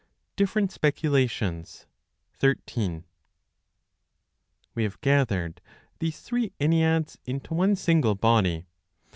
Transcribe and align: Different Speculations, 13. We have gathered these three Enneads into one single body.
Different 0.35 0.71
Speculations, 0.71 1.85
13. 2.33 3.03
We 4.73 4.81
have 4.81 4.99
gathered 5.01 5.61
these 5.99 6.19
three 6.21 6.53
Enneads 6.59 7.19
into 7.23 7.53
one 7.53 7.75
single 7.75 8.15
body. 8.15 8.65